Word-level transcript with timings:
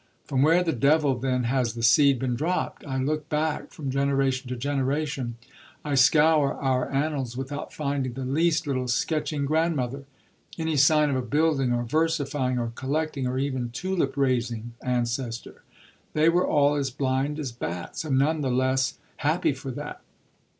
From 0.25 0.41
where 0.41 0.63
the 0.63 0.73
devil 0.73 1.15
then 1.19 1.43
has 1.43 1.75
the 1.75 1.83
seed 1.83 2.17
been 2.17 2.35
dropped? 2.35 2.83
I 2.87 2.97
look 2.97 3.29
back 3.29 3.69
from 3.69 3.91
generation 3.91 4.49
to 4.49 4.55
generation; 4.55 5.35
I 5.85 5.93
scour 5.93 6.55
our 6.55 6.91
annals 6.91 7.37
without 7.37 7.71
finding 7.71 8.13
the 8.13 8.25
least 8.25 8.65
little 8.65 8.87
sketching 8.87 9.45
grandmother, 9.45 10.05
any 10.57 10.75
sign 10.75 11.11
of 11.11 11.15
a 11.15 11.21
building 11.21 11.71
or 11.71 11.83
versifying 11.83 12.57
or 12.57 12.71
collecting 12.73 13.27
or 13.27 13.37
even 13.37 13.69
tulip 13.69 14.17
raising 14.17 14.73
ancestor. 14.81 15.61
They 16.13 16.29
were 16.29 16.47
all 16.47 16.73
as 16.73 16.89
blind 16.89 17.37
as 17.37 17.51
bats, 17.51 18.03
and 18.03 18.17
none 18.17 18.41
the 18.41 18.49
less 18.49 18.97
happy 19.17 19.53
for 19.53 19.69
that. 19.69 20.01